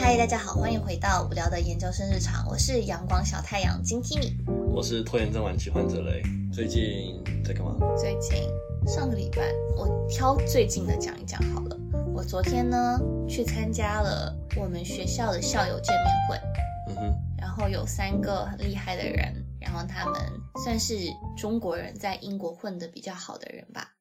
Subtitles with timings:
[0.00, 4.32] 嗨，大家好，欢迎回到无聊的研究生日常，我是阳光小太阳金 Kimi。
[4.72, 6.22] 我是拖延症晚期患者雷，
[6.52, 7.76] 最近在干嘛？
[7.96, 8.48] 最近
[8.86, 11.78] 上个礼拜，我挑最近的讲一讲好了。
[12.14, 12.98] 我昨天呢
[13.28, 16.36] 去参加了我们学校的校友见面会，
[16.88, 20.20] 嗯哼，然后有三个很厉害的人，然后他们
[20.64, 20.94] 算是
[21.36, 23.92] 中国人在英国混的比较好的人吧。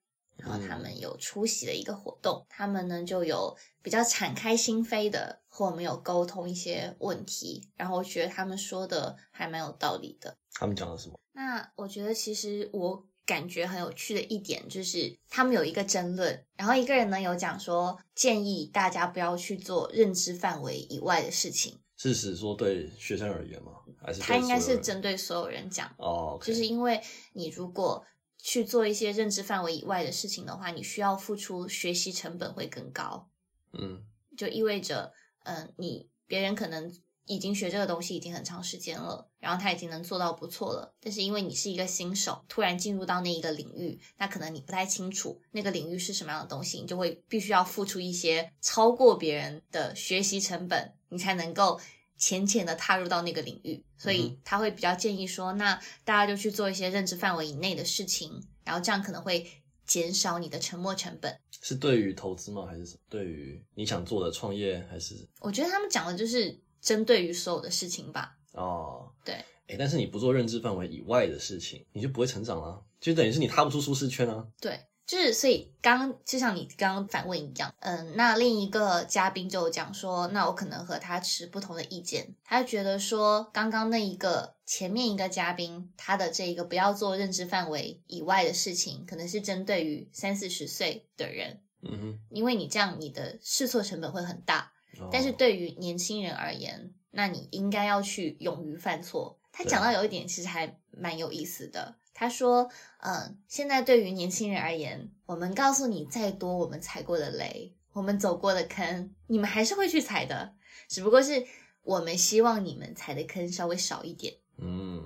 [0.42, 10.36] 然后他们有出席了一个活动，他们呢就有比较敞开心扉的和我们有沟通一些问题，然后我觉得他们说的还蛮有道理的。
[10.54, 11.20] 他们讲了什么？
[11.34, 23.74] 那我觉得其实我感觉很有趣的一点就是，他们有一个争论，然后一个人呢有讲说，建议大家不要去做认知范围以外的事情，是指说对学生而言吗？
[24.04, 25.88] 还是他应该是针对所有人讲。
[25.98, 27.00] 哦就是因为
[27.34, 28.04] 你如果
[28.42, 33.30] 去做一些认知范围以外的事情的话，你需要付出学习成本会更高，
[33.74, 34.04] 嗯。
[34.38, 36.92] 就意味着，嗯、你别人可能
[37.26, 51.80] 已经学这个东西已经很长时间了，然后他已经能做到不错了，但是因为你是一个新手，突然进入到那一个领域，那可能你不太清楚那个领域是什么样的东西，你就会必须要付出一些超过别人的学习成本，你才能够
[52.22, 55.74] 浅浅的踏入到那个领域，所以他会比较建议说，那
[56.06, 59.46] 大家就去做一些认知范围以内的事情，然后这样可能会
[59.88, 61.36] 减少你的沉没成本。
[61.64, 62.68] 是对于投资吗？
[62.68, 64.86] 还是对于你想做的创业？
[64.88, 68.38] 还是我觉得他们讲的就是针对于所有的事情吧。
[68.54, 69.34] 哦，对，
[69.68, 74.48] 哎，但是你不做认知范围以外的事情，你就不会成长啦，就等于是你踏不出舒适圈啊。
[74.60, 74.80] 对，
[75.12, 99.38] 就是所以刚就像你刚刚反问一样，嗯，那另一个嘉宾就讲说，那我可能和他持不同的意见，他觉得说刚刚那一个前面一个嘉宾他的这一个不要做认知范围以外的事情，可能是针对于三四十岁的人，嗯因为你这样你的试错成本会很大，哦但是对于年轻人而言，那你应该要去勇于犯错。
[99.52, 101.98] 他讲到有一点其实还蛮有意思的。
[102.22, 102.70] 他说
[103.02, 110.54] ：“嗯，现在对于年轻人而言，我们告诉你再多我们踩过的雷，我们走过的坑，你们还是会去踩的，
[110.88, 111.48] 只不过是
[111.82, 115.02] 我们希望你们踩的坑稍微少一点，嗯，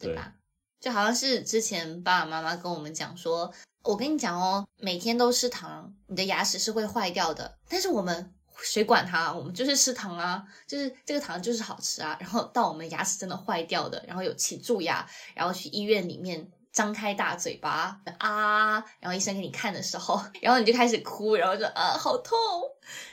[0.00, 0.34] 对吧？
[0.80, 3.54] 就好像是之前爸爸妈妈跟我们讲说，
[3.84, 7.56] 我跟你讲哦，每天都吃糖，你的牙齿是会坏掉的。
[7.68, 9.32] 但是我们谁管它？
[9.32, 12.16] 我们就是吃糖啊，就是这个糖就是好吃啊。
[12.20, 22.38] 然后到我们牙齿真的坏掉的，然后有起蛀牙，然后去医院里面张开大嘴巴啊，然后医生给你看的时候，然后你就开始哭，然后就啊好痛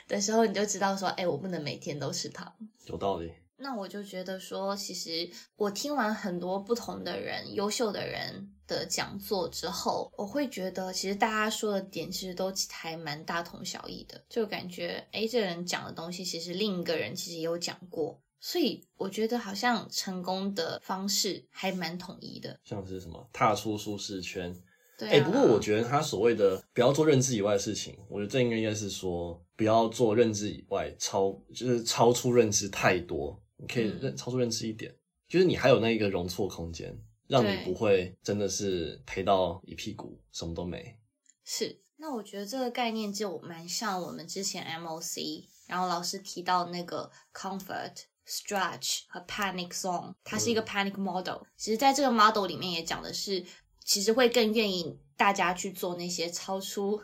[0.08, 2.52] 的时候，你就知道说，哎，我不能每天都吃糖。
[2.86, 3.32] 有道理。
[3.62, 22.58] 那我就觉得说，其实我听完很多不同的人、优秀的人的讲座之后，我会觉得，其实大家说的点其实都还蛮大同小异的，就感觉，诶，这个人讲的东西，其实另一个人其实也有讲过，所以我觉得好像成功的方式还蛮统一的。
[22.64, 24.54] 像是什么踏出舒适圈，
[24.96, 33.98] 对、啊，哎、不过我觉得他所谓的不要做认知以外的事情，我觉得这应该应该是说不要做认知以外超，就是超出认知太多，你可以嗯。
[34.00, 34.94] 认、超出认知一点，
[35.28, 36.96] 就是你还有那一个容错空间，
[37.30, 40.98] 让你不会真的是赔到一屁股，什么都没。
[41.44, 47.92] 是，那我觉得这个概念就蛮像我们之前 MOC，然后老师提到那个 comfort、
[48.26, 51.42] stretch 和 panic zone，它是一个 panic model。
[51.56, 53.44] 其实在这个 model 里面也讲的是，
[53.84, 57.00] 其实会更愿意大家去做那些超出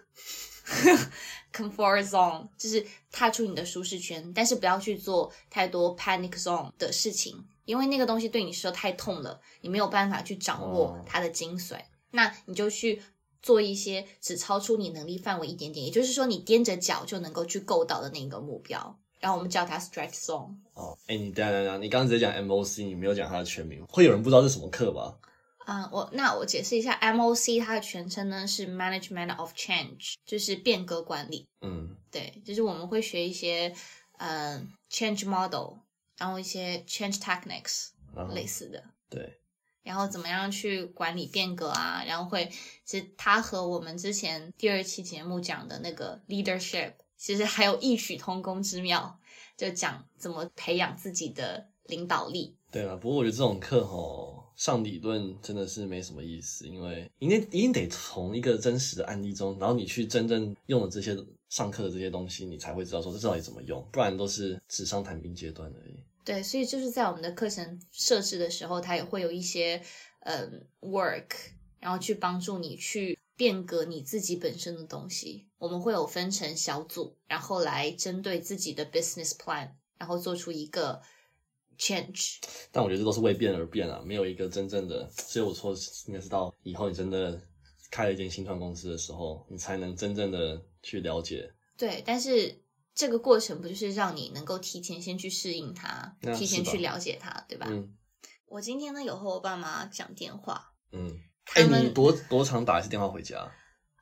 [1.54, 11.78] comfort zone，就是踏出你的舒适圈，但是不要去做太多 panic zone 的事情，因为那个东西对你说太痛了，你没有办法去掌握哦它的精髓。
[12.12, 13.02] 那你就去
[13.42, 18.98] 做一些只超出你能力范围一点点，也就是说你踮着脚就能够去够到的那个目标。
[19.20, 20.54] 然后我们叫它 stretch zone。
[20.74, 25.18] 哦，哎、你等一下等下，你刚刚直接讲 MOC，你没有讲它的全名，会有人不知道是什么课吧？
[25.64, 31.44] 啊、我那我解释一下，MOC 它的全称呢是 Management of Change，就是变革管理。
[31.60, 33.74] 嗯，对，就是我们会学一些
[34.18, 35.78] 呃 change model，
[36.16, 37.88] 然后一些 change techniques
[38.32, 38.82] 类似的。
[39.08, 39.40] 对，
[39.82, 42.02] 然后怎么样去管理变革啊？
[42.06, 42.50] 然后会，
[42.84, 49.20] 其实它和我们之前第二期节目讲的那个 leadership，其实还有异曲同工之妙，
[49.56, 52.56] 就讲怎么培养自己的领导力。
[52.76, 61.16] 对啊，不过我觉得这种课吼上理论真的是没什么意思，因为一定一定得从一个真实的案例中，然后你去真正用了这些
[61.48, 65.94] 上课的这些东西，你才会知道说这到底怎么用，不然都是纸上谈兵阶段而已。
[66.22, 69.80] 对，所以就是在我们的课程设置的时候，它也会有一些
[70.20, 70.46] 呃
[70.82, 71.30] work，
[71.80, 75.46] 然后去帮助你去变革你自己本身的东西。
[75.56, 81.00] 我们会有分成小组，然后来针对自己的 business plan 然后做出一个
[81.78, 82.38] change。
[82.70, 85.08] 但我觉得这都是为变而变啊，没有一个真正的。
[85.10, 85.74] 所以我说，
[86.06, 87.40] 应该是到以后你真的
[87.90, 91.52] 开了一间新创公司的时候，你才能真正的去了解。
[91.76, 92.62] 对，但是
[92.94, 97.66] 这个过程不就是让你能够提前先去适应它，提前去了解它，对吧？
[97.70, 97.94] 嗯
[98.48, 101.20] 我今天呢有和我爸妈讲电话，嗯。
[101.54, 103.52] 哎、他们你多多长打一次电话回家？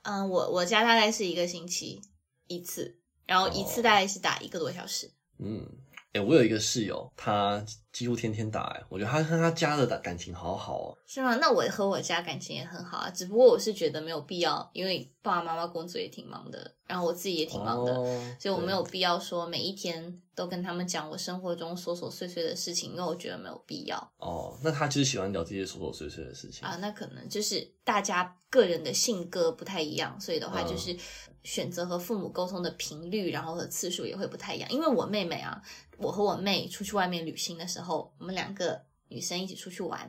[0.03, 2.01] 嗯，我我家大概是一个星期
[2.47, 5.11] 一次，然后一次哦大概是打一个多小时。
[5.39, 5.67] 嗯，
[6.15, 7.65] 哎、我有一个室友，他
[7.95, 10.99] 几乎天天打、哎，我觉得他跟他家的感情好好哦。
[11.07, 11.37] 是吗？
[11.37, 26.77] 那我和我家感情也很好啊，只不过我是觉得没有必要，因为爸爸妈妈工作也挺忙的，然后我自己也挺忙的，哦所以我没有必要说每一天都跟他们讲我生活中琐琐碎碎的事情，因为我觉得没有必要哦，那他就是喜欢聊这些琐琐碎碎的事情啊。
[26.81, 30.97] 那可能就是大家个人的性格不太一样，所以的话嗯就是
[31.45, 34.69] 选择和父母沟通的频率，然后和次数也会不太一样。
[34.71, 35.61] 因为我妹妹啊，
[35.99, 40.09] 我和我妹出去外面旅行的时候，我们两个女生一起出去玩，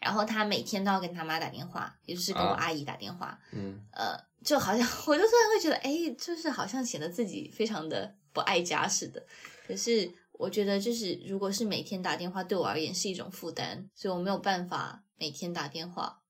[0.00, 9.24] 然后她每天都要跟她妈打电话，也就是跟我啊阿姨打电话，嗯，呃，就好像 我就突然会觉得，哎，就是好像显得自己非常的不爱家似的。
[9.66, 16.20] 可是我觉得，就是如果是每天打电话，对我而言是一种负担，所以我没有办法每天打电话。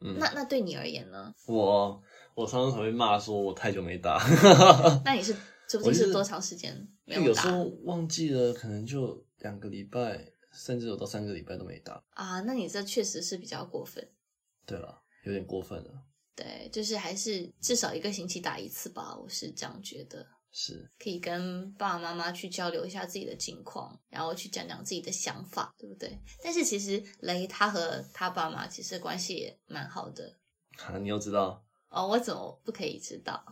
[0.00, 1.32] 嗯那那对你而言呢？
[1.46, 2.02] 我
[2.34, 4.20] 我常常会被骂说我太久没打，
[5.04, 5.34] 那你是
[5.66, 12.02] 究竟是多长时间没打有时候忘记了，可能就两个礼拜，甚至有到三个礼拜都没打。
[12.10, 12.40] 啊？
[12.42, 14.08] 那你这确实是比较过分。
[14.64, 15.90] 对了，有点过分了。
[16.36, 20.26] 对，就是还是至少一个星期打一次吧，我是这样觉得。
[20.56, 26.16] 是，可以跟爸爸妈妈去交流一下自己的近况，然后去讲讲自己的想法，对不对？
[26.44, 30.32] 但是其实雷他和他爸妈其实关系也蛮好的
[30.78, 32.06] 啊，你又知道，哦。
[32.06, 33.44] 我怎么不可以知道？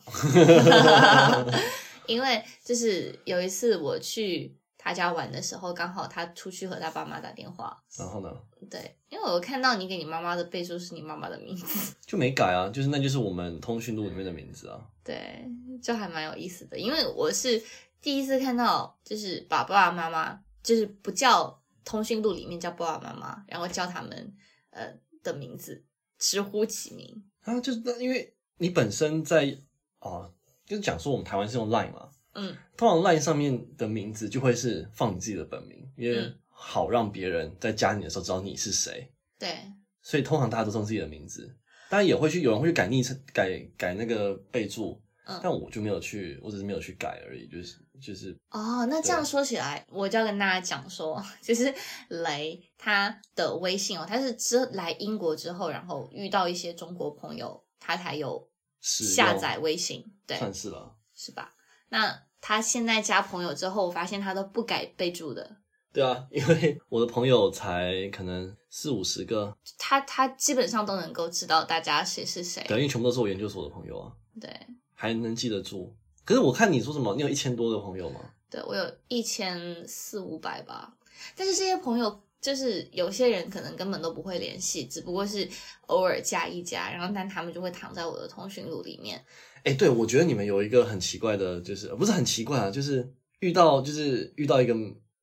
[2.07, 8.29] 因为就是有一次我去他家玩的时候，刚好他出去和他爸妈打电话，然后呢
[8.69, 14.81] 对，因为我看到你给你妈妈的备注是你妈妈的名字， 就没改啊，就是那就是我们通讯录里面的名字啊。
[15.05, 15.49] 对，
[15.81, 16.76] 就还蛮有意思的。
[16.76, 17.62] 因为我是
[18.00, 24.34] 第一次看到，就是把爸爸妈妈，就是不叫通讯录里面叫爸爸妈妈，然后叫他们
[24.70, 24.93] 呃
[25.23, 25.84] 的名字，
[26.19, 27.25] 直呼其名。
[27.44, 29.56] 啊，就是那因为你本身在
[30.00, 30.32] 哦，
[30.64, 39.58] 就是讲说我们台湾是用 Line 嘛，嗯，通常 Line 上面的名字就会是放你自己的本名，因为嗯好让别人在加你的时候知道你是谁，对，
[40.00, 41.55] 所以通常大家都是用自己的名字。
[41.90, 51.75] 当然也会去有人会去改昵称、改改那个备注，嗯但我就没有去，我只是没有去改而已，就是就是哦，那这样说起来，我就要跟大家讲说，其实
[52.08, 58.49] 雷他的微信哦，他是之来英国之后，然后遇到一些中国朋友，他才有
[58.81, 60.96] 下载微信，对，算是了。
[61.14, 61.52] 是吧？
[61.93, 65.59] 那他现在加朋友之后，我发现他都不改备注的，
[65.93, 72.65] 对啊， 因为我的朋友才可能四五十个，他他基本上都能够知道大家谁是谁。
[72.67, 74.11] 对，因为全部都是我研究所的朋友啊，
[74.41, 74.50] 对
[74.94, 75.94] 还能记得住。
[76.25, 78.21] 可是我看你说什么，你有一千多个朋友吗？
[78.49, 80.97] 对我有一千四五百吧，
[81.37, 85.47] 但是这些朋友就是有些人可能根本都不会联系，只不过是
[85.89, 89.23] 偶尔加一加，然后但他们就会躺在我的通讯录里面。
[89.64, 93.08] 哎，对，我觉得你们有一个很奇怪的，就是呃不是很奇怪啊，就是
[93.41, 94.75] 遇到就是遇到一个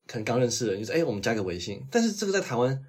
[0.08, 2.82] 可能刚认识的人，就是哎，我们加个微信，但是这个在台湾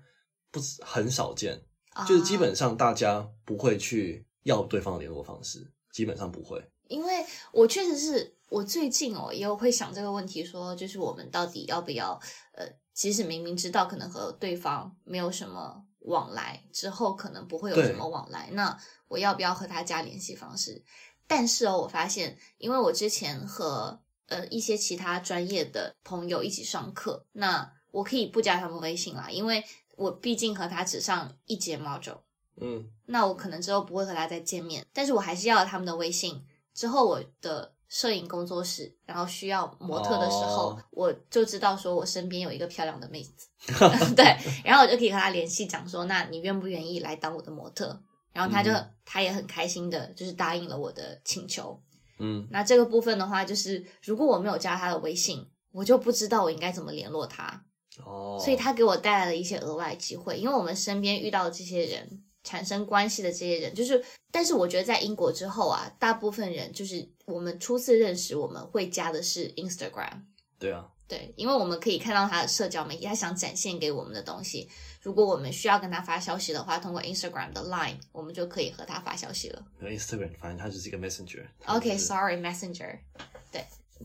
[0.51, 1.61] 不是很少见，
[2.07, 6.65] 就是基本啊上大家不会去要对方的联络方式，基本上不会。
[6.89, 12.21] 因为我确实是我最近哦，也有会想这个问题说就是我们到底要不要
[12.53, 20.83] 呃，即使明明知道可能和对方没有什么往来，之后可能不会有什么往来，那我要不要和他加联系方式？
[21.31, 29.65] 但是哦，我发现，因为我之前和呃一些其他专业的朋友一起上课，那我可以不加他们微信啦，因为
[29.97, 32.19] 我毕竟和他只上一节 module。
[32.61, 36.45] 嗯，那我可能之后不会和他再见面，但是我还是要他们的微信。
[36.75, 43.47] 之后我的摄影工作室，然后需要模特的时候，哦我就知道说我身边有一个漂亮的妹子
[44.17, 48.03] 对，然后我就可以和他联系，讲说，那你愿不愿意来当我的模特？
[48.33, 51.83] 然后他就、嗯他也很开心的，就是答应了我的请求。
[52.21, 57.65] 嗯，那这个部分的话，就是如果我没有加他的微信，我就不知道我应该怎么联络他。
[58.05, 70.23] 哦，所以他给我带来了一些额外机会，因为我们身边遇到的这些人，产生关系的这些人，就是，但是我觉得在英国之后啊，大部分人就是我们初次认识，我们会加的是 Instagram，
[70.57, 74.69] 对啊，对，因为我们可以看到他的社交媒体，他想展现给我们的东西。
[75.01, 79.65] 如果我们需要跟他发消息的话，通过 Instagram 的 Line，我们就可以和他发消息了。
[79.81, 81.95] Instagram，反正它就是一个 Messenger 它就是。
[81.95, 82.99] OK，Sorry，Messenger。
[83.51, 83.65] 对，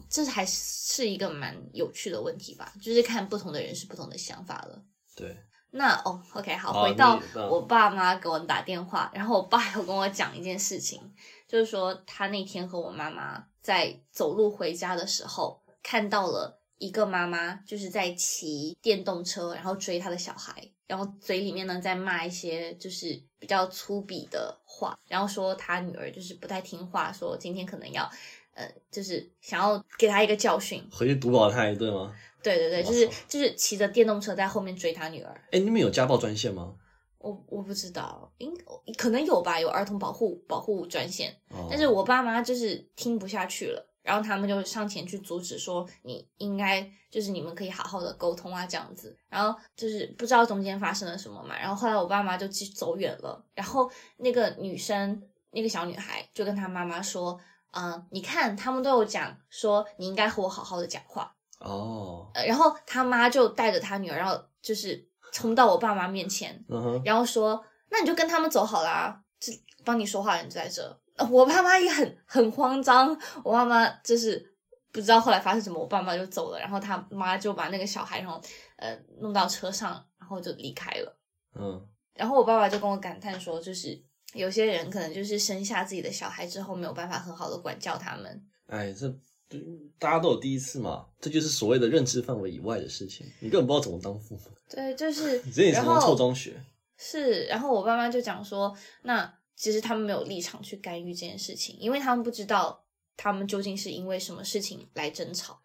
[0.09, 4.81] 这还是一个蛮有趣的问题吧，就是看不同的人是不同的想法了。
[5.15, 5.37] 对，
[5.71, 11.01] 那哦，OK，好，回到我爸妈给我打电话，然后我爸有跟我讲一件事情，
[11.47, 28.09] 就是说他那天和我妈妈在走路回家的时候，看到了一个妈妈就是在骑电动车，然后追她的小孩，然后嘴里面呢在骂一些就是比较粗鄙的话，然后说她女儿就是不太听话，说今天可能要。
[28.57, 32.15] 呃，就是想要给他一个教训，回去毒饱他一顿吗？
[32.41, 36.73] 对对对，就是就是骑着电动车在后面追他女儿，哎，你们有家暴专线吗？
[37.17, 38.49] 我我不知道，应
[38.97, 49.17] 可能有吧，有儿童保护保护专线，哦但是我爸妈就是听不下去了，然后他们就上前去阻止，说你应该就是你们可以好好的沟通啊，这样子。
[49.27, 55.19] 然后就是不知道中间发生了什么嘛，然后后来我爸妈就走远了，然后那个女生
[55.49, 57.39] 那个小女孩就跟她妈妈说，
[57.71, 66.63] 嗯、你看他们都有讲说你应该和我好好的讲话，哦，呃，然后他妈就带着他女儿，然后就是冲到我爸妈面前，
[67.03, 69.51] 然后说：“那你就跟他们走好啦，这
[69.83, 70.99] 帮你说话的人就在这。
[71.15, 73.09] 呃”我爸妈也很很慌张，
[73.43, 74.53] 我爸妈就是
[74.91, 78.41] 不知道后来发生什么，我爸妈就走了，然后他妈就把那个小孩然后
[78.77, 81.19] 呃弄到车上，然后就离开了。
[81.53, 84.01] 嗯，然后我爸爸就跟我感叹说，就是
[84.33, 88.45] 有些人可能就是生下自己的小孩之后没有办法很好的管教他们。
[88.67, 89.07] 哎，这
[89.47, 89.57] 这
[89.99, 96.61] 大家都有第一次嘛，这就是所谓的认知范围以外的事情，你根本不知道怎么当父母，对，就是 你这也是从然后臭中学。
[96.97, 102.85] 是，然后我爸妈就讲说，那其实他们没有立场去干预这件事情，因为他们不知道
[103.15, 105.59] 他们究竟是因为什么事情来争吵，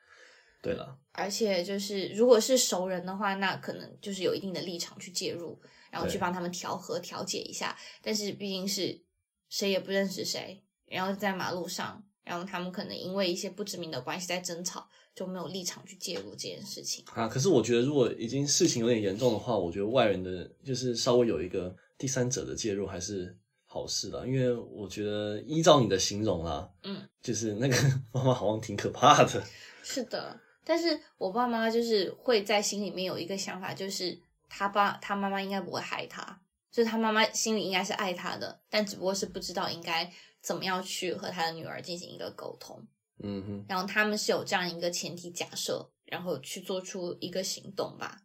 [0.63, 5.59] 对了，而且就是如果是熟人的话，那可能就是有一定的立场去介入，
[5.91, 7.77] 然后去帮他们调和调解一下。
[8.03, 9.01] 但是毕竟是
[9.49, 17.05] 谁也不认识谁，然后在马路上，然后他们可能因为一些不知名的关系在争吵，就没有立场去介入这件事情。
[17.15, 23.37] 啊，可是我觉得如果已经事情有点严重的话，我觉得外人的就是稍微有一个第三者的介入还是
[23.73, 27.77] 好事啦，因为我觉得依照你的形容啦，嗯，就是那个
[28.11, 29.41] 妈妈好像挺可怕的。
[29.85, 40.13] 是的，但是我爸妈就是会在心里面有一个想法，就是他爸他妈妈应该不会害他，就是他妈妈心里应该是爱他的，但只不过是不知道应该
[40.43, 42.85] 怎么样去和他的女儿进行一个沟通。
[43.23, 48.21] 嗯哼，然后他们是有这样一个前提假设，然后去做出一个行动吧。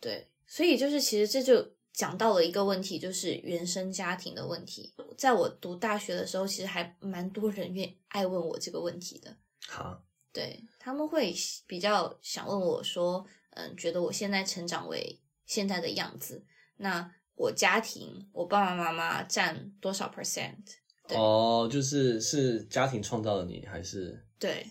[0.00, 4.92] 对，所以就是其实这就讲到了一个问题，就是原生家庭的问题。
[5.16, 9.34] 在我读大学的时候，其实还蛮多人愿爱问我这个问题的。
[9.68, 11.32] 好，对他们会
[11.68, 16.44] 比较想问我说，嗯，觉得我现在成长为现在的样子，
[16.78, 20.56] 那我家庭，我爸爸妈妈占多少 percent？
[21.06, 24.66] 对哦，就是是家庭创造了你，还是对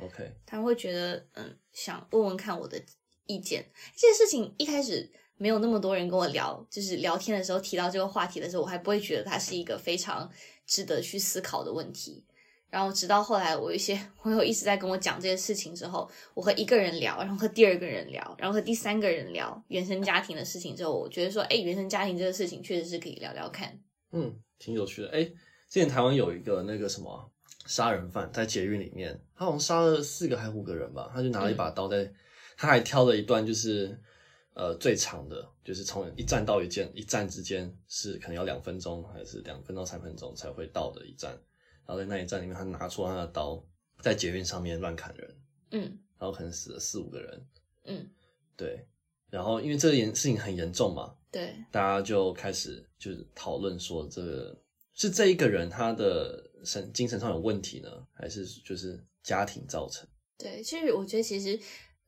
[0.00, 0.34] ，OK？
[0.44, 2.82] 他们会觉得，嗯，想问问看我的
[3.26, 3.70] 意见。
[3.94, 5.12] 这件事情一开始
[5.44, 10.26] 没有那么多人跟我聊，就是聊天的时候提到这个话题的时候，我还不会觉得它是一个非常
[10.64, 12.24] 值得去思考的问题。
[12.70, 23.78] 然后直到后来，我有一些朋友一直在跟我讲这些事情之后，我和一个人聊，然后和第二个人聊，然后和第三个人聊原生家庭的事情之后，我觉得说，哎，原生家庭这个事情确实是可以聊聊看。
[24.12, 25.10] 嗯，挺有趣的。
[25.10, 25.24] 哎，
[25.68, 27.30] 之前台湾有一个那个什么
[27.66, 32.10] 杀人犯在捷运里面，他好像杀了四个还五个人吧，他就拿了一把刀在，
[32.56, 34.00] 他还挑了一段就是
[34.54, 41.32] 呃最长的，就是从一站到一站一站之间是可能要两分钟还是两分到三分钟才会到的一站，
[41.86, 43.62] 然后在那一站里面，他拿出他的刀
[44.00, 45.36] 在捷运上面乱砍人，
[45.72, 45.98] 嗯。
[46.16, 47.46] 然后可能死了四五个人，
[47.84, 48.08] 嗯，
[48.56, 48.86] 对，
[49.28, 54.58] 然后因为这个严事情很严重嘛，对，大家就开始就是讨论说，这个
[54.94, 60.08] 是这一个人他的神精神上有问题呢，还是就是家庭造成？
[60.38, 61.60] 对，其实我觉得，其实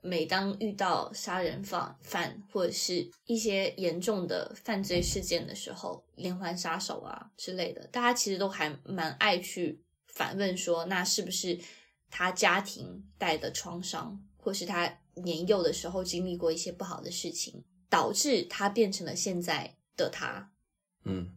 [0.06, 11.58] 每当遇到杀人犯犯或者是一些严重的犯罪事件的时候，连环杀手啊之类的，大家其实都还蛮爱去反问说，那是不是
[12.08, 20.52] 他家庭带的创伤，或是他年幼的时候经历过一些不好的事情，导致他变成了现在的他？
[21.04, 21.36] 嗯，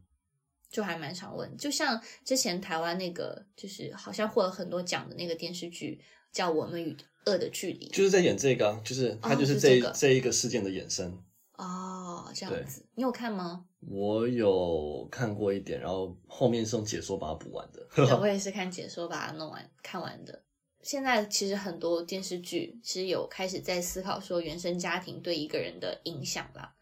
[0.69, 6.95] 就还蛮常问，就像之前台湾那个，就是好像获了很多奖的那个电视剧，叫《我们与
[7.25, 7.87] 恶的距离》。
[7.91, 11.21] 就是在演这个、啊，就是他哦就是这、个这一个事件的衍生。
[11.57, 13.65] 哦，这样子，你有看吗？
[13.89, 17.85] 我有看过一点，然后后面是用解说把它补完的。
[17.93, 20.43] 对， 我也是看解说把它弄完看完的。
[20.81, 26.73] 现在其实很多电视剧其实有开始在思考说原生家庭对一个人的影响啦。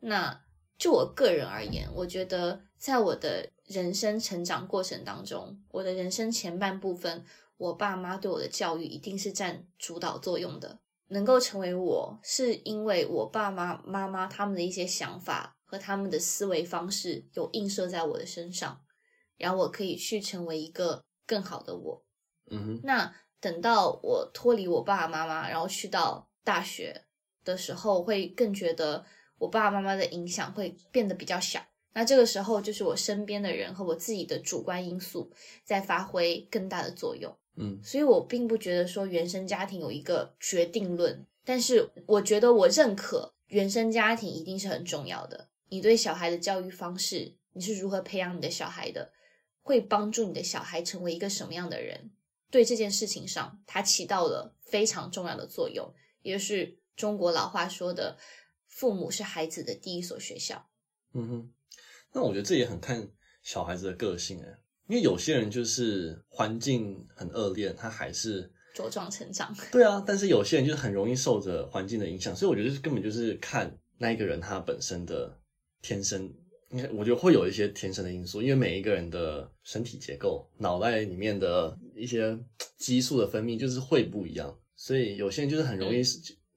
[0.00, 0.42] 那
[0.78, 7.22] 就我个人而言，我觉得在我的人生成长过程当中，我的人生前半部分，
[7.56, 10.80] 我爸妈对我的教育一定是占主导作用的。
[11.08, 18.80] 能够成为我，是因为我爸妈妈妈他们的一些想法和他们的思维方式有映射在我的身上，
[19.36, 22.04] 然后我可以去成为一个更好的我。
[22.50, 27.04] 嗯哼，那等到我脱离我爸爸妈妈，然后去到大学
[27.44, 29.04] 的时候，会更觉得
[29.38, 31.60] 我爸爸妈妈的影响会变得比较小。
[31.92, 35.30] 那这个时候，就是我身边的人和我自己的主观因素
[35.64, 37.36] 在发挥更大的作用。
[37.56, 45.48] 嗯所以我并不觉得说原生家庭有一个决定论，但是我觉得我认可原生家庭一定是很重要的。
[45.68, 49.12] 你对小孩的教育方式，你是如何培养你的小孩的，
[49.62, 52.10] 会帮助你的小孩成为一个什么样的人？
[52.50, 55.92] 对这件事情上，它起到了非常重要的作用，
[56.22, 58.16] 也就是中国老话说的
[58.68, 60.68] “父母是孩子的第一所学校
[61.12, 61.52] 嗯哼，
[62.12, 63.08] 那我觉得这也很看
[63.42, 69.54] 小孩子的个性哎，因为有些人就是环境很恶劣，他还是”，茁壮成长。
[69.72, 75.38] 对啊，但是有些人就是很容易受着环境的影响，所以我觉得根本就是看那一个人他本身的
[75.80, 76.32] 天生，
[76.70, 82.38] 应该我觉得会有一些天生的因素，因为每一个人的身体结构、脑袋里面的一些
[82.76, 86.02] 激素的分泌就是会不一样，所以有些人就是很容易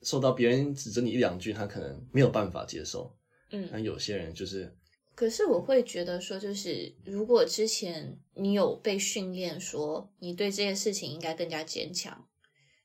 [0.01, 3.15] 受到别人指责你一两句，他可能没有办法接受，
[3.51, 4.75] 嗯，但有些人就是
[5.17, 12.27] 可是我会觉得说，就是如果之前你有被训练说你对这件事情应该更加坚强，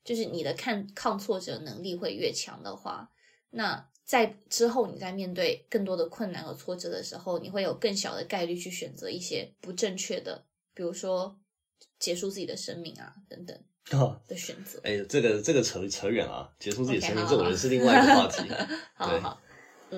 [0.02, 3.10] 就是你的抗抗挫折能力会越强的话，
[3.50, 11.38] 那在之后你在面对更多的困难和挫折的时候，你会有更小的概率去选择一些不正确的，比如说
[11.98, 13.54] 结束自己的生命啊等等
[13.90, 14.18] 啊。
[14.26, 14.80] 的选择。
[14.84, 18.48] 哎、这个这个扯扯远了啊，结束自己生命这我觉得是另外一个话题。
[19.04, 19.38] 对好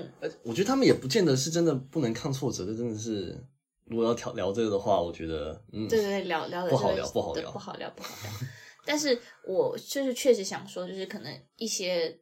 [0.03, 3.37] 好，呃我觉得他们也不见得是真的不能抗挫折，这真的是
[3.87, 8.33] 如果要聊聊这个的话，我觉得嗯，对对对，聊聊的不好聊不好聊不好聊，不好聊。
[8.87, 12.21] 但是我就是确实想说，就是可能一些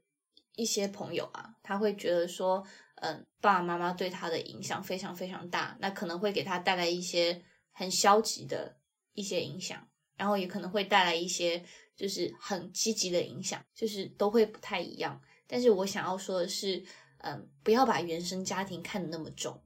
[0.57, 2.65] 一些朋友啊，他会觉得说，
[2.97, 8.77] 嗯，爸爸妈妈对他的影响非常非常大，那可能会给他带来一些很消极的
[9.15, 9.85] 一些影响，
[10.17, 11.61] 然后也可能会带来一些
[11.97, 15.21] 就是很积极的影响，就是都会不太一样。
[15.49, 16.83] 但是我想要说的是，
[17.23, 19.61] 嗯，不要把原生家庭看得那么重。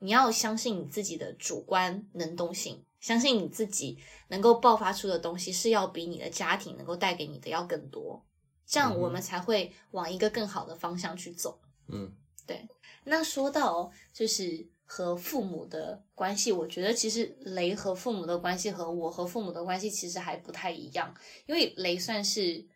[0.00, 8.24] 你要相信你自己的主观能动性，相信你自己能够爆发出的东西是要比你的家庭能够带给你的要更多，
[8.66, 11.60] 这样我们才会往一个更好的方向去走。
[11.88, 12.12] 嗯
[12.44, 12.68] 对
[13.04, 21.14] 那说到就是和父母的关系，我觉得其实雷和父母的关系和我和父母的关系其实还不太一样，
[21.46, 22.66] 因为雷算是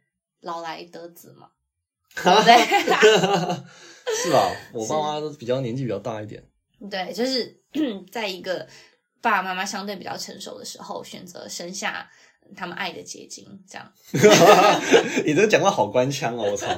[0.41, 1.51] 老来得子嘛，
[2.45, 3.65] 对？
[4.25, 4.51] 是吧？
[4.73, 6.43] 我爸妈都比较年纪比较大一点，
[6.91, 7.61] 对，就是
[8.11, 8.67] 在一个
[9.21, 12.09] 爸爸妈妈相对比较成熟的时候，选择生下
[12.57, 13.93] 他们爱的结晶，这样
[15.27, 16.69] 你这个讲话好官腔哦，我操！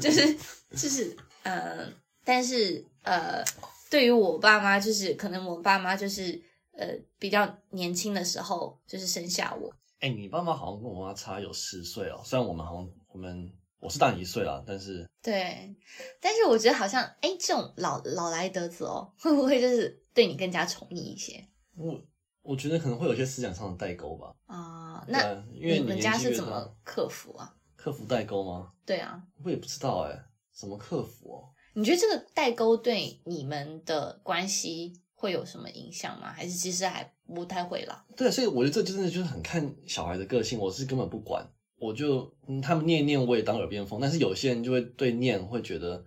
[0.00, 0.34] 就是
[0.72, 1.86] 就是呃，
[2.24, 3.44] 但是呃，
[3.90, 6.40] 对于我爸妈，就是可能我爸妈就是
[6.72, 9.70] 呃比较年轻的时候就是生下我，
[10.00, 15.76] 哎、你爸妈好像跟我妈差有十岁哦，虽然我们好像我们我是大你一岁啦，但是对，
[16.20, 22.00] 但是我觉得好像哎，这种老老来得子哦，会不会就是对你更加宠溺一些我
[22.42, 24.32] 我觉得可能会有些思想上的代沟吧。
[24.46, 27.54] 啊、对那啊因为你们家是怎么克服啊？
[27.76, 28.72] 克服代沟吗？
[28.84, 30.18] 对啊，我也不知道哎、
[30.52, 31.50] 怎么克服哦？
[31.74, 36.32] 你觉得这个代沟对你们的关系会有什么影响吗？
[36.32, 38.06] 还是其实还不太会啦？
[38.16, 41.46] 对，所以我觉得这真的就是很看小孩的个性，我是根本不管，
[41.78, 46.02] 我就、嗯、他们念一念我也当耳边风，但是有些人就会对念会觉得，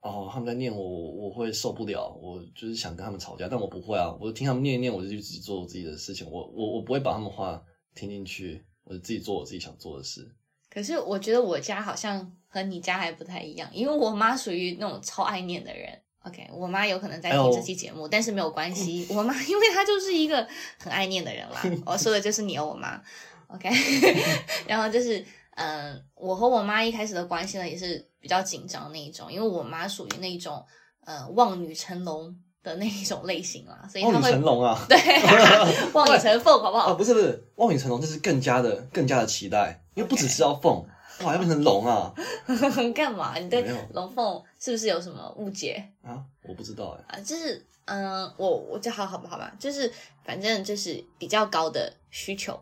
[0.00, 7.62] 哦，他们在念我，我我会受不了，我就是想跟他们吵架，但我不会啊，我就听他们念一念，我就去自己做我自己的事情，我我我不会把他们话
[7.94, 10.26] 听进去，我就自己做我自己想做的事。
[10.70, 16.00] 可是我觉得我家好像和你家还不太一样，因为我妈属于那种超爱念的人。
[16.22, 20.46] OK，我妈有可能在听这期节目，但是没有关系，我妈因为她就是一个
[20.78, 21.62] 很爱念的人啦。
[21.86, 23.02] 我说的就是你哦，我妈。
[23.54, 23.68] OK，
[24.66, 25.24] 然后就是
[25.56, 30.64] 嗯、我和我妈一开始的关系呢也是比较紧张那一种，因为我妈属于那种
[31.04, 34.78] 呃望女成龙的那一种类型啦，所以她望女会成龙啊！
[34.88, 34.96] 对
[35.92, 36.94] 望女成凤，好不好啊，好？
[36.94, 40.82] 不是不是，望女成龙，就是更加的更加的期待，因为不只是要凤，
[41.22, 42.14] 哇，要变成龙啊！
[42.94, 43.36] 干嘛？
[43.36, 45.84] 你对龙凤是不是有什么误解？
[46.02, 49.92] 啊，我不知道哎、啊，就是嗯，我我就好好吧，好吧，就是
[50.24, 52.58] 反正就是比较高的需求，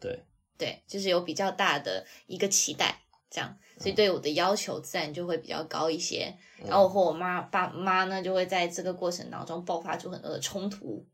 [0.00, 0.24] 对，
[0.60, 6.36] 对，就是有比较大的一个期待，这样，所以对我的要求自然就会比较高一些。
[6.62, 11.06] 然后我和我妈爸妈呢，就会在这个过程当中爆发出很多的冲突，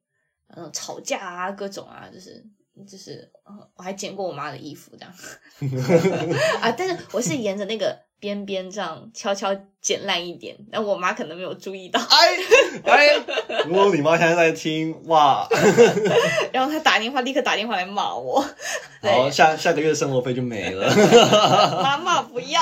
[0.48, 2.44] 嗯，吵架啊，各种啊，就是
[2.88, 5.14] 就是嗯我还剪过我妈的衣服这样。
[6.60, 12.36] 啊，但是我是沿着那个边边这样悄悄剪烂一点，但我妈可能没有注意到，哎
[12.84, 13.16] 哎，
[13.66, 15.48] 如果你妈现在在听，哇，
[16.52, 18.44] 然后她打电话立刻打电话来骂我，
[19.00, 20.88] 然后，下下个月生活费就没了。
[21.82, 22.60] 妈妈不要，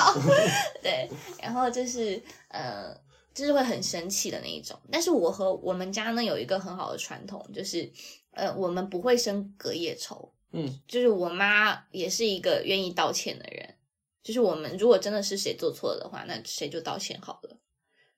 [0.82, 1.08] 对，
[1.42, 2.94] 然后就是呃，
[3.34, 4.78] 就是会很生气的那一种。
[4.90, 7.90] 但是我和我们家呢有一个很好的传统，就是
[8.32, 10.32] 呃，我们不会生隔夜仇。
[10.52, 13.74] 嗯，就是我妈也是一个愿意道歉的人。
[14.22, 17.58] 就是我们如果真的是谁做错了的话，那谁就道歉好了。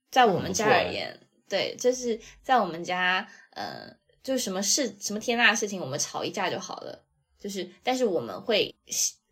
[0.09, 3.88] 在我们家而言，对，就是在我们家，呃，
[4.22, 7.04] 就是什么事什么天大的事情，我们吵一架就好了。
[7.38, 8.74] 就是，但是我们会，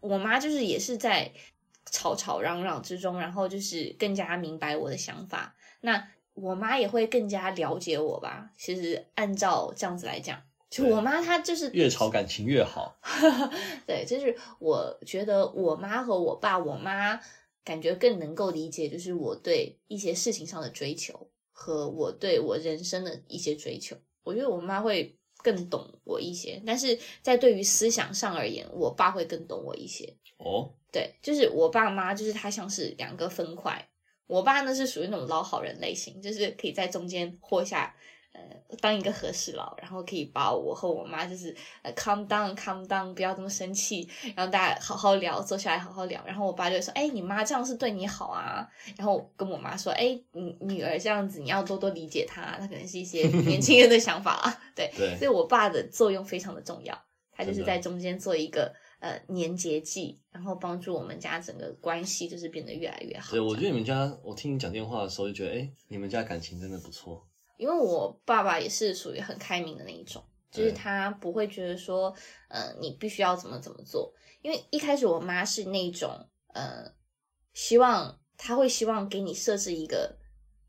[0.01, 1.33] 我妈就是也是在
[1.91, 5.57] 吵吵嚷嚷之中，然后就是更加明白我的想法。
[5.81, 8.51] 那我妈也会更加了解我吧。
[8.57, 12.97] 其实按照这样子来讲，就我妈她就是越吵感情越好。
[13.87, 17.19] 对，就是我觉得我妈和我爸，我妈
[17.65, 23.97] 感觉更能够理解，就是我对一些事情上的追求和我对我人生的一些追求。
[24.23, 30.17] 我觉得我妈会更懂我一些，但是在对于思想上而言，我爸会更懂我一些。
[30.39, 33.89] 哦，对，就是我爸妈，就是他像是两个分块。
[34.27, 37.95] 我爸呢是属于那种老好人类型，就是可以在中间活下，
[38.35, 46.21] 呃，当一个和事佬，然后可以把我和我妈就是呃 calm down calm down，不要这么生气，然后大家好好聊，坐下来好好聊。
[46.27, 48.69] 然后我爸就说，哎，你妈这样是对你好啊。
[48.97, 54.63] 然后跟我妈说，哎，你女儿这样子，你要多多理解她，她可能是一些 年轻人的想法啊。
[54.75, 63.31] 对，对所以我爸的作用非常的重要，他就是在中间做一个呃粘结剂，然后帮助我们家整个关系就是变得越来越好。
[63.31, 67.25] 对，我觉得你们家，我听你讲电话的时候就觉得，哎，你们家感情真的不错。
[67.57, 72.15] 因为我爸爸也是属于很开明的那一种，就是他不会觉得说，
[72.49, 74.13] 呃，你必须要怎么怎么做。
[74.43, 76.93] 因为一开始我妈是那种，呃，
[77.55, 80.19] 希望他会希望给你设置一个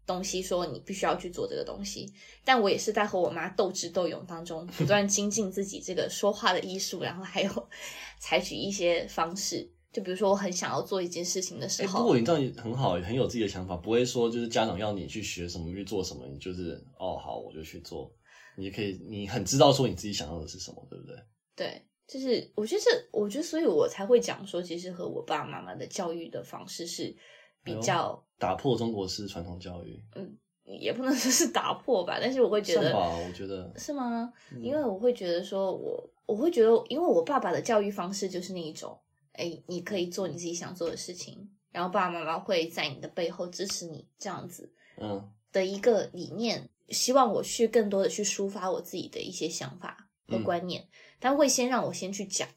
[0.05, 2.13] 东西，说你必须要去做这个东西。
[2.43, 7.69] 但我也是在和我妈斗智斗勇当中，不断精进自己这个说话的艺术，然后还有
[8.19, 9.71] 采取一些方式。
[9.95, 18.11] 就比如说，我很想要做一件事情的时哎，候，不过你这样也很好，很有自己的想法，不会说就是家长要你去学什么去做什么，你就是哦好我就去做，
[18.57, 21.15] 你可以你很知道说你自己想要的是什么，对不对？
[21.55, 27.15] 对，就是我觉得这，我觉得所以我才会讲说，其实和我爸爸妈妈的教育的方式是
[27.63, 34.33] 比较，打破中国式传统教育，嗯也不能说是打破吧，但是我会觉得吧，我觉得是吗？
[34.51, 38.99] 嗯因为我会觉得说我，我会觉得，因为我爸爸的教育方式就是那一种，
[39.37, 50.87] 哎，你可以做你自己想做的事情，然后爸爸妈妈会在你的背后支持你，这样子嗯的一个理念，希望我去更多的去抒发我自己的一些想法和嗯观念，
[51.19, 52.47] 但会先让我先去讲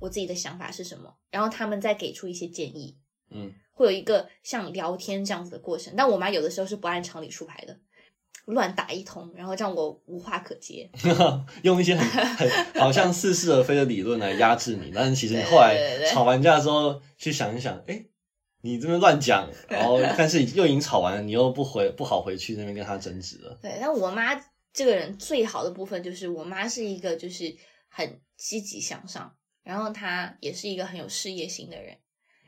[0.00, 2.98] 我自己的想法是什么，然后他们再给出一些建议，
[3.30, 5.94] 嗯，会有一个像聊天这样子的过程。
[5.96, 7.78] 但我妈有的时候是不按常理出牌的，
[8.46, 10.90] 乱打一通，然后让我无话可接。
[11.62, 18.04] 用一些很很好像似是而非的理论来压制你，但是其实你后来吵完架之后去想一想，哎，
[18.62, 24.34] 你这边乱讲，然后 但是又已经吵完了，你又不回不好回去那边跟他争执了，对，但我妈
[24.72, 27.54] 这个人最好的部分就是，我妈是一个就是
[27.88, 31.96] 很积极向上，然后她也是一个很有事业心的人，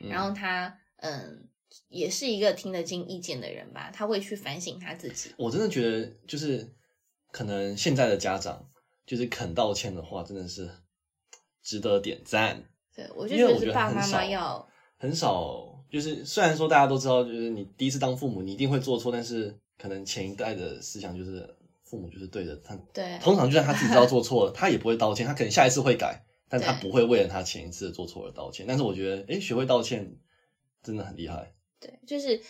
[0.00, 0.10] 嗯。
[0.10, 1.48] 然后她嗯
[1.88, 5.30] 也是一个听得进意见的人吧，他会去反省他自己。
[5.36, 6.68] 我真的觉得，就是
[7.30, 8.68] 可能现在的家长，
[9.06, 10.70] 就是肯道歉的话，真的是
[11.62, 12.64] 值得点赞。
[12.94, 28.66] 对我就觉觉得是爸爸妈妈要很少，就是虽然说大家都知道，就是你第一次当父母，你一定会做错，但是可能前一代的思想就是父母就是对的，他对通常就算他自己知道做错了，他也不会道歉，他可能下一次会改，但他不会为了他前一次的做错而道歉。
[28.66, 30.16] 但是我觉得，哎，学会道歉
[30.82, 31.54] 真的很厉害。
[31.80, 32.40] 对，就是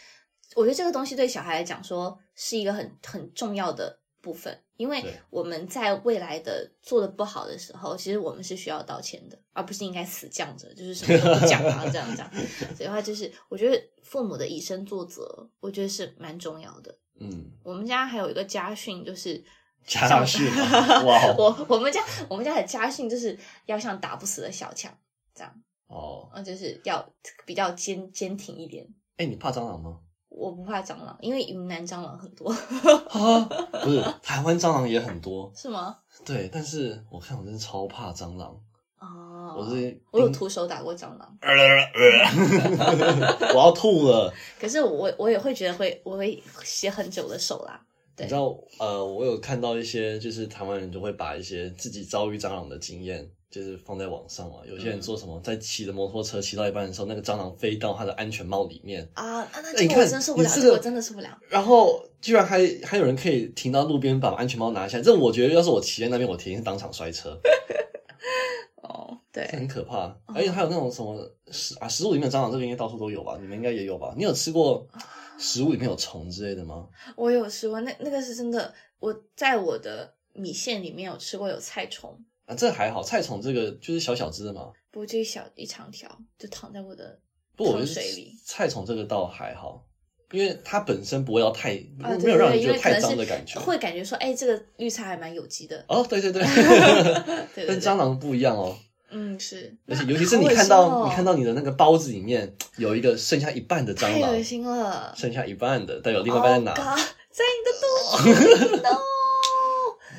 [0.56, 12.30] 我觉得这个东西对小孩来讲说是一个很很重要的部分，因为我们在未来的做的不好的时候，其实我们是需要道歉的，而不是应该死犟着，就是什么都不讲啊这样这样。
[12.74, 16.98] 所以的话，就是我觉得父母的以身作则，我觉得是蛮重要的。
[17.20, 19.42] 嗯，我们家还有一个家训，就是
[19.86, 24.96] 家训啊，哇哦，我我们家我们家的家训就是要像打不死的小强
[25.34, 27.12] 这样，哦，呃，就是要
[27.46, 28.86] 比较坚坚挺一点。
[29.18, 29.98] 哎，你怕蟑螂吗？
[30.30, 33.40] 我不怕蟑螂，因为云南蟑螂很多，啊，
[33.82, 35.98] 不是，台湾蟑螂也很多，是吗？
[36.24, 38.56] 对，但是我看我真是超怕蟑螂，
[39.00, 41.38] 哦，我是我有徒手打过蟑螂，
[43.52, 44.32] 我要吐了。
[44.60, 47.84] 可是我我也会觉得会我会写很久的手啦。
[48.14, 54.56] 对你知道，呃，我有看到一些，就是台湾人就会把一些自己遭遇蟑螂的经验就是放在网上嘛。
[54.66, 61.38] 有些嗯人说什么，在骑着摩托车骑到一半的时候，那个蟑螂飞到他的安全帽里面，啊，那那哎你这个我看真受不了，这个我真的受不了。
[61.48, 65.02] 然后居然还还有人可以停到路边把安全帽拿下来。
[65.02, 67.38] 这我觉得要是我骑在那边，我铁定是当场摔车，
[68.82, 70.16] 哦，对，很可怕。
[70.26, 73.38] 而且还有那种什么食啊，食物里面的蟑螂，这个应该到处都有吧？
[73.40, 74.14] 你们应该也有吧？
[74.16, 74.86] 你有吃过
[75.38, 76.88] 食物里面有虫之类的吗？
[77.16, 84.72] 我有吃过，那那个是真的，我在我的米线里面有吃过有菜虫，啊，这还好，菜虫这个就是小小只的嘛。
[84.90, 86.08] 不过就一小一长条，
[86.38, 87.18] 就躺在我的
[87.54, 88.34] 不我水里。
[88.44, 89.84] 菜虫这个倒还好，
[90.32, 91.74] 因为它本身不会要太、
[92.22, 93.60] 没有让人觉得太脏的感觉。
[93.60, 95.84] 会感觉说，哎，这个绿菜还蛮有机的。
[95.88, 96.54] 哦，对对对，对
[97.54, 98.76] 对对，跟蟑螂不一样哦。
[99.10, 108.98] 嗯是，而且尤其是你看到、哦你看到你的那个包子里面有一个剩下一半的蟑螂太恶，心了，剩下一半的，代表另外一半在哪 Oh God，在你的肚子里 no！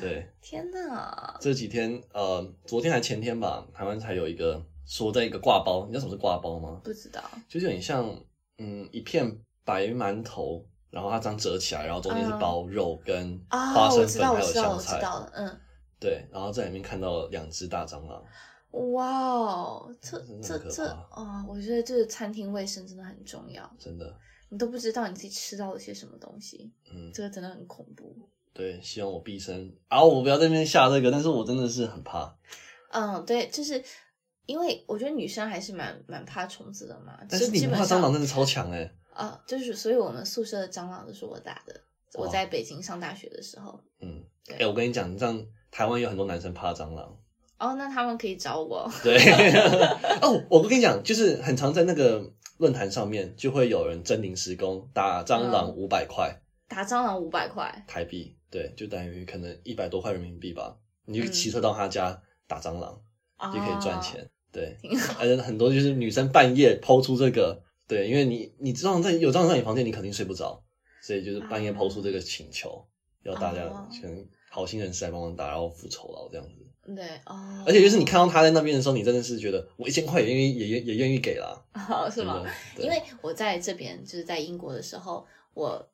[0.00, 6.80] 对，天哪，这几天呃，昨天还前天吧，台湾才有一个说在一个挂包，你知道什么是挂包吗？
[6.82, 8.12] 不知道就是有点像
[8.58, 15.60] 嗯一片白馒头，然后它这样折起来，然后中间是嗯包肉跟啊，花生粉还有香菜，道了，嗯。
[16.00, 18.24] 对，然后在里面看到两只大蟑螂，
[18.92, 23.72] 哇哦，这这这啊哦，我觉得这个餐厅卫生真的很重要。
[23.78, 24.12] 真的，
[24.48, 28.28] 你都不知道你自己吃到了些什么东西，嗯，这个真的很恐怖。
[28.52, 32.34] 对，希望我毕生啊，我不要在那边下这个，但是我真的是很怕，
[32.90, 33.82] 嗯，对，就是
[34.46, 37.18] 因为我觉得女生还是蛮蛮怕虫子的嘛。
[37.28, 41.80] 但就是你不怕蟑螂真的超强哎、啊，就是所以我们宿舍的蟑螂都是我打的。
[42.14, 47.16] 我在北京上大学的时候，嗯，对哎、我跟你讲，这样台湾有很多男生怕蟑螂。
[47.56, 48.90] 哦，那他们可以找我。
[49.04, 49.16] 对，
[50.20, 60.76] 哦，我不跟你讲，就是很常在那个论坛上面，就会有人真临时工打蟑螂嗯五百块打蟑螂五百块，台币，对，就等于可能一百多块人民币吧。
[61.06, 63.00] 你就嗯骑车到他家打蟑螂，
[63.36, 64.28] 啊就可以赚钱。
[64.52, 64.76] 对，
[65.18, 70.62] 而且很多就是女生半夜抛出这个，对，因为你你知道在有蟑螂在你房间，你肯定睡不着，
[71.00, 72.84] 所以就是半夜抛出这个请求，
[73.22, 76.94] 要大家哦可能好心人士来帮忙打，然后复仇了这样子。
[76.94, 82.44] 对哦，而且就是你看到他在那边的时候，你真的是觉得我一千块也愿意也也也愿意给啦，哦，是吗？
[82.76, 85.88] 因为我在这边就是在英国的时候，我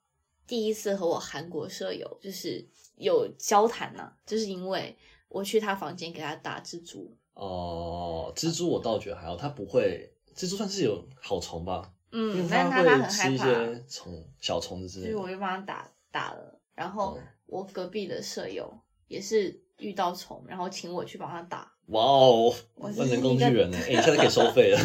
[0.46, 4.96] 第一次和我韩国舍友就是有交谈呐、就是因为
[5.28, 15.12] 我去他房间给他打蜘蛛，哦，蜘蛛我倒觉得还好，它不会，蜘蛛算是有好虫吧，嗯，但是它他他会吃一很害怕，些虫小虫子之类的。
[15.12, 16.60] 所以我就帮他打打了。
[16.74, 18.72] 然后嗯我隔壁的舍友
[19.08, 23.78] 也是遇到虫，然后请我去帮他打，哇哦，万能工具人呢！
[23.86, 24.78] 哎，你现在可以收费了。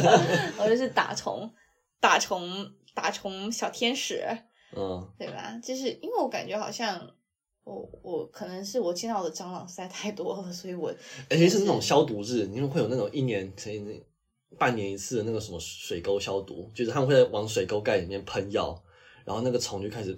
[0.58, 1.52] 我就是打虫，
[2.00, 4.24] 打虫打虫小天使，
[4.76, 5.58] 嗯，对吧？
[5.62, 7.10] 就是因为我感觉好像。
[7.64, 10.88] 我我可能是我见到的蟑螂实在太多了，所以我
[11.28, 14.00] 而且是那种消毒日，你们会有那种一年可以
[14.56, 18.80] 半年一次的那个什么水沟消毒，就是他们会往水沟盖里面喷药，
[19.24, 20.16] 然后那个虫就开始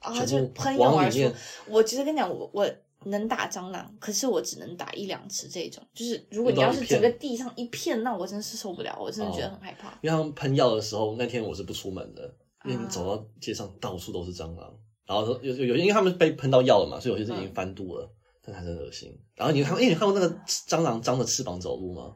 [0.00, 1.32] 啊，就喷药而出。
[1.68, 2.68] 我其实跟你讲，我我
[3.04, 5.80] 能打蟑螂，可是我只能打一两次这种。
[5.94, 9.90] 就是如果你要是整个地上一片，那我真是受不了，我真的觉得哦很害怕。
[10.02, 12.34] 因为他们喷药的时候，那天我是不出门的，
[12.66, 18.10] 因为走到街上到处都是蟑螂，然后有有有，因为他们被喷到药了嘛，所以有些是已经嗯翻肚了，
[18.42, 19.16] 但还是很恶心。
[19.34, 22.14] 然后你看，因为你看过那个蟑螂张着翅膀走路吗？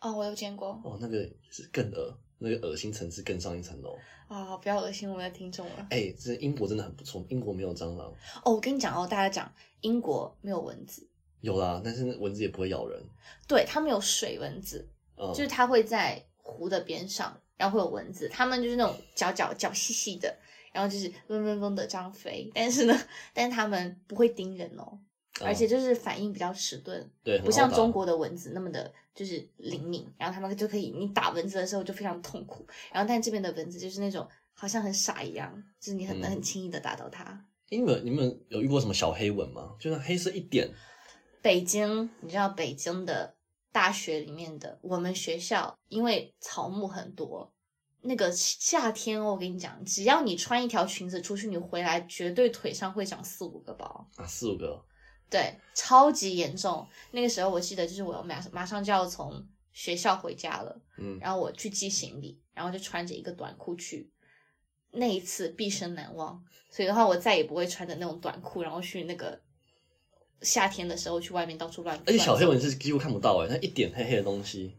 [0.00, 1.18] 哦，我有见过哦，那个
[1.50, 3.96] 是更恶，那个恶心层次更上一层楼。
[4.26, 5.86] 啊、不要恶心我们的听众了。
[5.90, 8.10] 哎、这英国真的很不错，英国没有蟑螂，
[8.42, 11.06] 哦，我跟你讲哦，大家讲英国没有蚊子，
[11.42, 12.98] 有啦，但是蚊子也不会咬人。
[13.46, 20.36] 对，它没有水蚊子，嗯，就是它会在湖的边上，然后会有蚊子，它们就是那种脚脚脚细细的，
[20.72, 24.98] 然后就是嗡嗡嗡的这样飞，但是呢，但是它们不会叮人哦，
[25.40, 37.46] 而且就是反应比较迟钝，嗯对，不像中国的蚊子那么的，就是灵敏，然后他们就可以，你打蚊子的时候就非常痛苦，然后但这边的蚊子就是那种好像很傻一样，就是你很能嗯很轻易的打到它。
[37.68, 39.76] 你们你们有遇过什么小黑蚊吗？
[39.78, 40.68] 就是黑色一点，
[41.40, 43.34] 北京，你知道北京的
[43.72, 47.52] 大学里面的我们学校，因为草木很多，
[48.02, 54.06] 那个夏天哦，我跟你讲，只要你穿一条裙子出去，你回来绝对腿上会长四五个包。
[54.16, 54.84] 啊，四五个，
[55.30, 56.86] 对，超级严重。
[57.10, 64.12] 那个时候我记得，就是我马马上就要从学校回家了，嗯，然后我去寄行李，然后就穿着一个短裤去。
[64.94, 69.40] 那一次毕生难忘，所以的话，我再也不会穿着那种短裤，然后去那个
[70.42, 71.98] 夏天的时候去外面到处乱。
[72.06, 74.74] 而且小黑蚊是几乎看不到哎，它一点黑黑的东西，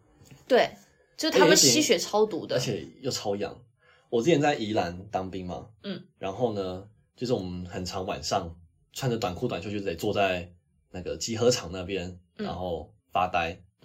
[0.47, 0.69] 对，
[1.17, 3.55] 就是他们吸血超毒的，而且又超痒。
[4.09, 8.55] 我之前在宜兰当兵嘛，嗯，然后呢，就是我们很常晚上
[8.91, 10.51] 穿着短裤短袖就得坐在
[10.91, 12.45] 那个集合场那边，嗯。
[12.45, 13.59] 然后发呆，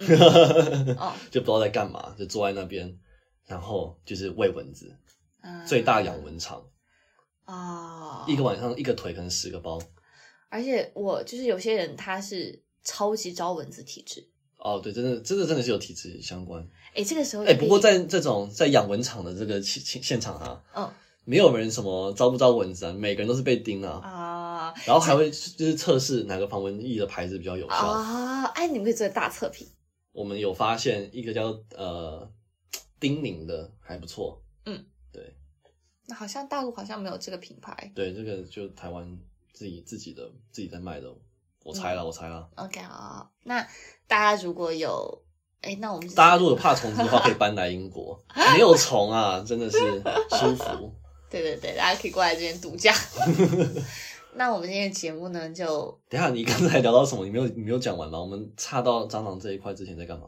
[0.97, 2.99] 哦，就不知道在干嘛，就坐在那边，
[3.47, 4.95] 然后就是喂蚊子，
[5.41, 6.63] 嗯最大养蚊场，
[7.45, 9.79] 啊，一个晚上一个腿可能十个包。
[10.49, 16.67] 而且我就是有些人他是超级招蚊子体质，哦，对，真的，真的真的是有体质相关。
[16.93, 20.91] 哎，这个时候哎，不过在这种在养蚊场的这个现现现场啊，嗯
[21.25, 27.75] 没有人什么招不招蚊子啊，每个人都是被叮啊，啊然后还会就是测试哪个防蚊液的牌子比较有效。
[27.75, 29.67] 啊，哎，你们可以做大测评，
[30.11, 32.27] 我们有发现一个叫呃
[32.99, 35.35] 叮宁的还不错，嗯，对
[36.07, 37.91] 那好像大陆好像没有这个品牌。
[37.93, 39.19] 对，这个就台湾
[39.59, 41.13] 自己自己的自己在卖的，
[41.65, 42.49] 我猜嗯了，我猜了。
[42.55, 43.59] OK 好，那
[44.07, 45.21] 大家如果有，
[45.59, 48.17] 哎，那我们大家如果怕虫子的话， 可以搬来英国，
[48.53, 49.77] 没有虫啊，真的是
[50.29, 50.95] 舒服。
[51.29, 52.95] 对对对，大家可以过来这边度假。
[54.35, 57.25] 那我们今天的节目呢，就等一下，你刚才聊到什么？
[57.25, 58.17] 你没有你没有讲完吗？
[58.17, 60.27] 我们岔到蟑螂这一块之前在干嘛？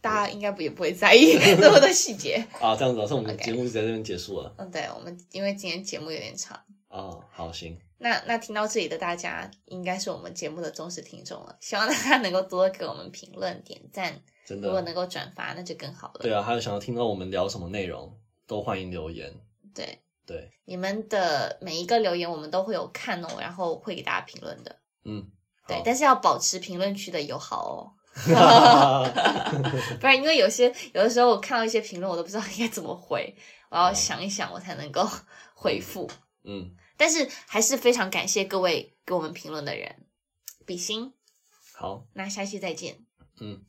[0.00, 2.36] 大家应该不也不会在意这么多细节。
[2.60, 4.54] 啊，这样子啊，所以我们节目就在这边结束了。
[4.56, 6.56] 嗯，对，我们因为今天节目有点长，
[6.86, 14.80] 啊，好，行，那那听到这里的大家应该是我们节目的忠实听众了，希望大家能够多给我们评论、点赞，真的如果。
[14.80, 16.20] 能够转发，那就更好了。
[16.22, 19.30] 对啊，还有想要听到我们聊什么内容，都欢迎留言。
[19.74, 24.74] 对，对，你们的每一个留言我们都会有看哦，然后会给大家评论的。
[25.04, 25.30] 嗯，
[25.68, 27.92] 对，但是要保持评论区的友好哦。
[30.00, 33.32] 不然，因为有些有的时候我看到一些评论，我都不知道应该怎么回，
[33.68, 35.08] 我要想一想，我才能够
[35.54, 36.10] 回复。
[36.42, 40.06] 嗯，但是还是非常感谢各位给我们评论的人，
[40.66, 41.14] 比心。
[41.72, 43.06] 好，那下期再见。
[43.40, 43.64] 嗯。